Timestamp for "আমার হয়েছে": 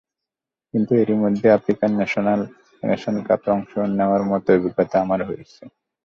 5.03-5.61